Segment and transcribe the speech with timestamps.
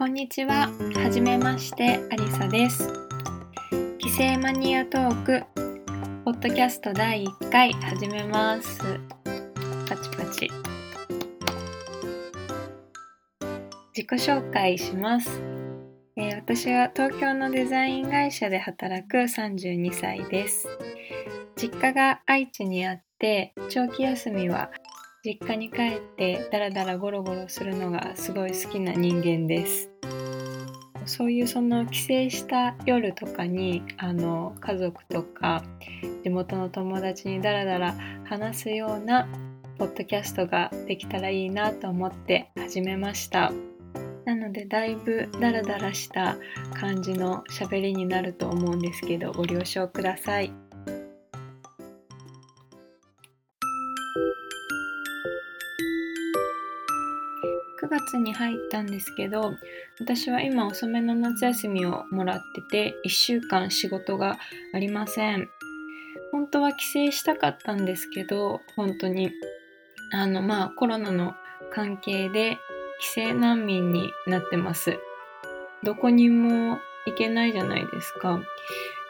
[0.00, 0.70] こんにちは。
[0.96, 2.90] はじめまして、アリサです。
[3.98, 5.44] 帰省マニアトーク、
[6.24, 8.78] ポッドキャスト第1回始めます。
[9.86, 10.50] パチパチ。
[13.94, 15.38] 自己紹介します。
[16.16, 20.66] えー、私は東京のデザイン会社で働く32歳です。
[21.56, 24.70] 実家が愛知にあって、長期休みは
[25.22, 29.89] 実家に帰ってダラダラゴロゴロするのがすごい好きな人間です
[31.10, 35.64] そういうその帰省した夜とかにあの家族とか
[36.22, 39.26] 地元の友達にダラダラ話すような
[39.76, 43.52] ポッドキャストができたらいいなと思って始めました
[44.24, 46.36] なのでだいぶダラダラした
[46.74, 50.69] 感じのしゃべりになると思うんですけどご了承ください。
[58.10, 59.54] 月に入ったんですけど
[60.00, 64.38] 私は今遅めの夏休みをもらってて1週間仕事が
[64.74, 65.48] ありません。
[66.32, 69.30] 本当は帰省したかったんですけど本当に
[70.12, 71.34] あのまあコロナの
[71.72, 72.58] 関係で
[73.14, 74.98] 帰省難民になってます。
[75.82, 78.40] どこにも行けないじゃないですか。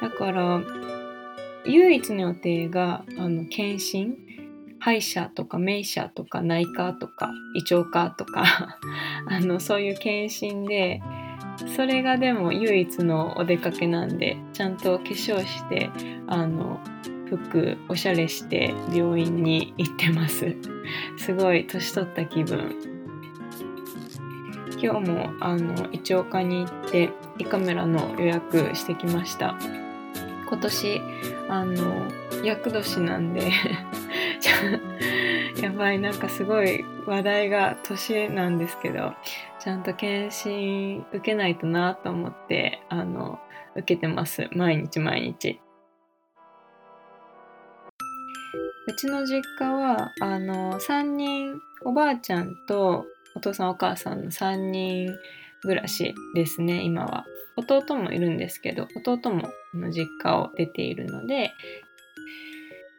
[0.00, 0.60] だから
[1.64, 4.16] 唯一の予定があの検診
[4.88, 8.78] 歯医者とか名医者とか内科とか胃腸科とか
[9.28, 11.02] あのそういう検診で
[11.76, 15.90] それがでも唯一のお出かけなんでちゃんと化粧して
[16.26, 16.80] あの
[17.26, 20.56] 服おしゃれして病院に行ってます。
[21.18, 22.74] すごい年取った気分。
[24.80, 29.58] 今日もあの胃腸科に行って胃カメラの予約してきました。
[30.48, 31.00] 今年
[31.50, 32.06] あの
[32.42, 33.52] 厄年なんで
[35.62, 39.14] やばいなんかすごい話題が年なんですけど
[39.58, 43.38] ちゃんと検診受けないとなと思ってあの
[43.74, 44.48] 受けてます。
[44.52, 45.60] 毎日毎日。
[48.86, 53.04] うちの実家はあの3人おばあちゃんと
[53.36, 55.14] お父さんお母さんの3人
[55.62, 57.24] 暮らしですね今は。
[57.56, 59.50] 弟もいるんですけど弟も
[59.90, 61.52] 実家を出ているので。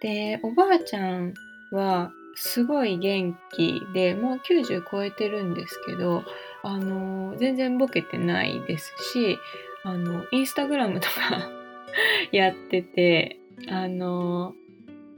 [0.00, 1.34] でおばあちゃん
[1.72, 6.22] はすごい元気でもう90超えてるんですけど
[6.62, 9.38] あの全然ボケてないですし
[9.84, 11.50] あのインスタグラムとか
[12.30, 14.54] やっててあの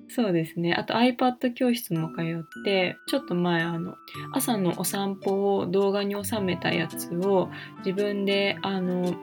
[0.08, 0.74] そうですね。
[0.74, 3.94] あと iPad 教室も通ってちょっと前あの
[4.32, 7.48] 朝のお散歩を動画に収めたやつを
[7.84, 9.14] 自分であの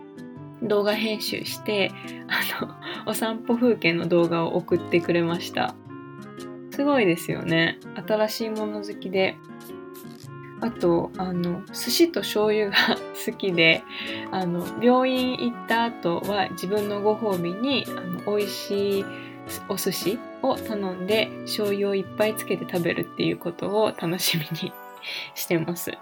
[0.64, 1.92] 動画編集して
[2.30, 2.74] あの
[3.06, 5.76] お散歩風景の動画を送ってくれました。
[6.78, 9.36] すごいですよね新しいもの好きで
[10.62, 12.76] あとあの寿司と醤油が
[13.26, 13.82] 好きで
[14.32, 19.06] あの病院行った後は自分のご褒美にあの美味しい
[19.70, 24.72] お寿司を頼んで醤油をいっぱいつけて食べるっていうことを楽しみに
[25.34, 25.98] してます。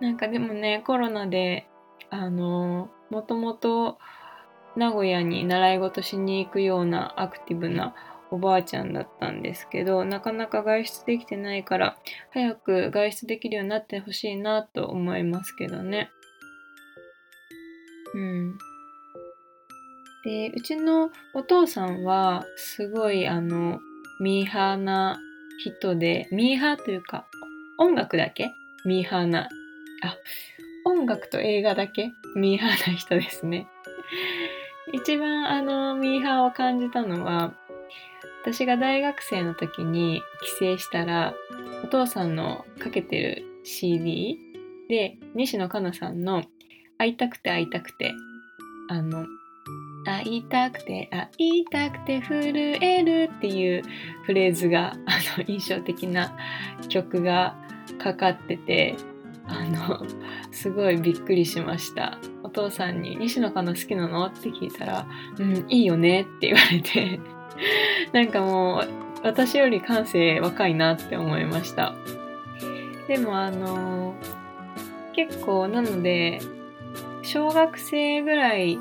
[0.00, 1.68] なんかでもねコロナで
[2.10, 3.98] あのもともと
[4.74, 7.94] 名古屋に習い事しに行くようなアクティブな
[8.30, 11.96] おばあちゃんだったんですけどなかなか外出できてないから
[12.30, 16.10] 早く外出できるようになってほしいなと思いますけどね。
[18.14, 18.58] うん。
[20.24, 23.80] でうちのお父さんはすごいあの
[24.20, 25.18] ミーハーな
[25.64, 27.26] 人でミーハーというか
[27.78, 28.52] 音楽だけ？
[28.84, 29.48] ミーハーな
[30.02, 30.16] あ
[30.84, 32.12] 音楽と映画だけ？
[32.36, 33.66] ミーハーな人ですね。
[34.92, 37.54] 一番あのミーハーを感じたのは
[38.42, 40.22] 私が大学生の時に
[40.60, 41.34] 帰省したら
[41.84, 44.38] お父さんのかけてる CD
[44.88, 46.42] で西野カナさんの
[46.98, 48.12] 「会いたくて会いたくて」
[48.88, 49.26] あの
[50.04, 53.82] 「会いたくて会いたくて震える」っていう
[54.24, 56.36] フレーズがあの印象的な
[56.88, 57.56] 曲が
[57.98, 58.96] かかってて
[59.46, 60.06] あの
[60.50, 65.06] すごいびっくりしましたお父さんに「西野カナ好きなの?」って聞いたら
[65.38, 67.20] 「うんいいよね」って言われて
[68.12, 68.88] なんかもう
[69.22, 71.94] 私より感性若いなって思いました。
[73.08, 74.14] でもあの
[75.12, 76.40] 結構なので
[77.22, 78.78] 小学生ぐらい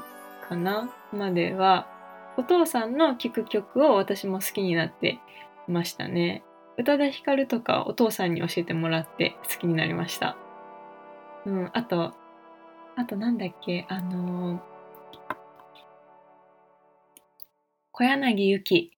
[0.47, 1.87] かなまでは
[2.37, 5.19] お父さんの聴く曲を私も好きになって
[5.67, 6.43] ましたね。
[6.77, 10.37] 宇多田ヒカルとかお父さんに教えてもらって好きになりました。
[11.45, 12.13] うんあと
[12.95, 14.61] あとなんだっけあの
[17.99, 18.93] 小柳ゆき。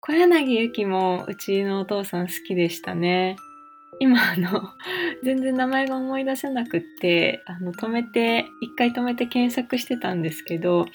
[0.00, 3.36] 小柳ゆきもうちのお父さん好きでしたね。
[4.00, 4.70] 今あの
[5.22, 10.86] 全然名前が思い出せなくってあの止めて一回止めて検索してたんですけど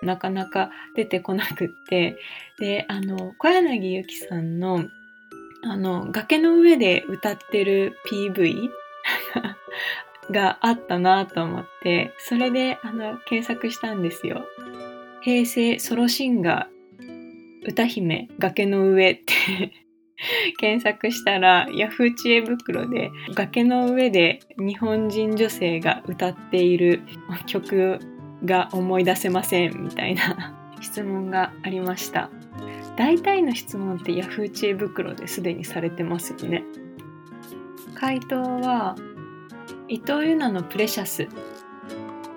[0.00, 2.18] なかなか出てこなくって
[2.60, 4.84] であの小柳ゆきさんの
[5.64, 8.70] あの崖の上で歌ってる PV
[10.30, 14.46] があったなと思ってそれであの検索したんですよ。
[15.22, 16.75] 平成ソロシンガー
[17.66, 19.72] 歌姫崖の上って
[20.58, 27.02] 検索したらヤフー知恵袋で崖の上で日本人女性が歌っている
[27.46, 27.98] 曲
[28.44, 32.30] が思い出せませんみたいな 質問がありました。
[32.96, 36.64] 大体の質問ってヤフー知恵袋ですでにされてますよね。
[37.94, 38.96] 回答は
[39.88, 41.28] 伊藤優奈のプレシャス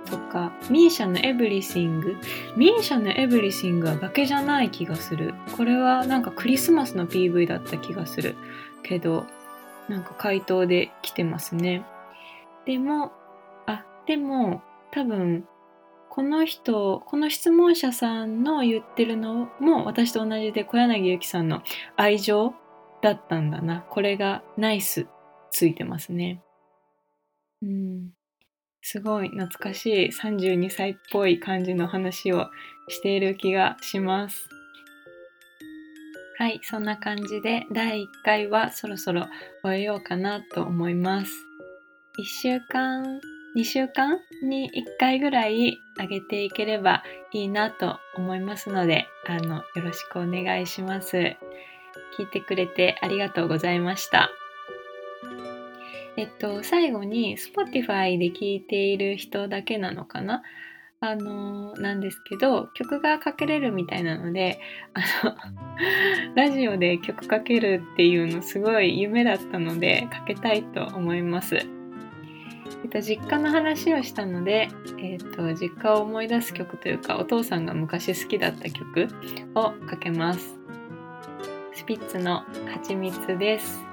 [0.10, 2.18] とか、ミーシャのエブリシング。
[2.56, 5.34] ミーシャのエブリシングは崖じゃない気がする。
[5.56, 8.36] これはなんかクリスマスの PV だった気がする。
[8.84, 9.26] けど、
[9.88, 11.86] なんか回答で来てますね。
[12.66, 13.12] でも、
[13.66, 14.62] あ、でも、
[14.92, 15.48] 多分、
[16.10, 21.62] この人、この質問者さんの言ってるのも私と同じで小柳ゆきさんの
[21.96, 22.54] 愛情
[23.02, 23.86] だったんだな。
[23.90, 25.08] これがナイス
[25.52, 26.42] ついてますね。
[27.62, 28.10] うん。
[28.82, 32.50] すごい懐かしい32歳っぽい感じの話を
[32.88, 34.50] している気がします。
[36.38, 39.28] はい、そんな感じで第1回はそろそろ
[39.62, 41.34] 終えようかなと思います。
[42.18, 43.20] 1週間、
[43.58, 44.20] 2週間？
[44.44, 47.04] に1回ぐらい上げていければ
[47.34, 51.18] いいなと思いますので、あの、よろしくお願いします。
[52.18, 54.30] 聞いてくれてありがとうございました。
[56.20, 60.44] えっと、最後に Spotify で聴いている人だけなのかな？
[61.00, 64.60] あのなんですけど曲がかけれるみたいなので
[64.94, 65.34] あの
[66.36, 71.56] ラジオで曲かけるっていうのすごい夢だったのでかけたいと思います。
[71.56, 71.62] え
[72.88, 74.68] っと、実家の話をしたので、
[74.98, 79.08] えっと、実家を思い出す曲というかお父さんが昔好きだった曲
[79.56, 80.60] をかけます。
[81.74, 82.44] スピッツの
[82.74, 83.89] 蜂蜜です。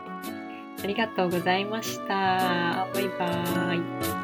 [0.87, 2.87] ありがとうございました。
[2.95, 4.16] バイバーイ。